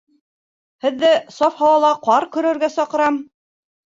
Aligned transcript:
Һеҙҙе 0.85 1.09
саф 1.35 1.59
һауала 1.59 1.91
ҡар 2.09 2.27
көрәргә 2.37 2.71
саҡырам. 2.79 3.21